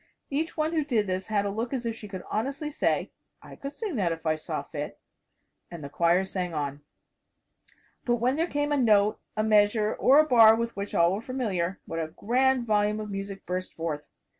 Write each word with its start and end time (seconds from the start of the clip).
Each 0.31 0.57
one 0.57 0.73
who 0.73 0.83
did 0.83 1.05
this 1.05 1.27
had 1.27 1.45
a 1.45 1.51
look 1.51 1.73
as 1.75 1.85
if 1.85 1.95
she 1.95 2.07
could 2.07 2.23
honestly 2.31 2.71
say, 2.71 3.11
"I 3.43 3.55
could 3.55 3.71
sing 3.71 3.97
that 3.97 4.11
if 4.11 4.25
I 4.25 4.33
saw 4.33 4.63
fit" 4.63 4.99
and 5.69 5.83
the 5.83 5.89
choir 5.89 6.25
sang 6.25 6.55
on. 6.55 6.81
But 8.03 8.15
when 8.15 8.35
there 8.35 8.47
came 8.47 8.71
a 8.71 8.77
note, 8.77 9.19
a 9.37 9.43
measure 9.43 9.93
or 9.93 10.19
a 10.19 10.25
bar 10.25 10.55
with 10.55 10.75
which 10.75 10.95
all 10.95 11.13
were 11.13 11.21
familiar, 11.21 11.79
what 11.85 11.99
a 11.99 12.07
grand 12.07 12.65
volume 12.65 12.99
of 12.99 13.11
music 13.11 13.45
burst 13.45 13.75
forth. 13.75 14.01